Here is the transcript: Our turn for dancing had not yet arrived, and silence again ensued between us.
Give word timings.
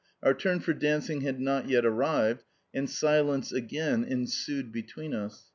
Our 0.23 0.33
turn 0.33 0.61
for 0.61 0.73
dancing 0.73 1.21
had 1.21 1.39
not 1.39 1.69
yet 1.69 1.85
arrived, 1.85 2.43
and 2.73 2.89
silence 2.89 3.51
again 3.51 4.03
ensued 4.03 4.71
between 4.71 5.13
us. 5.13 5.43